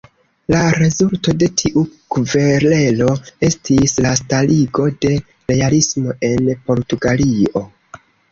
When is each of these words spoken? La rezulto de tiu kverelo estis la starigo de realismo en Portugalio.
La 0.51 0.59
rezulto 0.83 1.33
de 1.43 1.49
tiu 1.61 1.83
kverelo 2.15 3.09
estis 3.49 3.93
la 4.07 4.13
starigo 4.21 4.87
de 5.05 5.13
realismo 5.53 6.17
en 6.31 6.51
Portugalio. 6.71 7.63